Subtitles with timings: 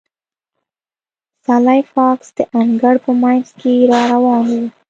[1.45, 4.53] سلای فاکس د انګړ په مینځ کې را روان و